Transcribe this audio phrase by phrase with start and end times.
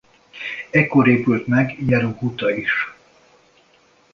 [0.71, 2.87] Ekkor épült meg Jero huta is.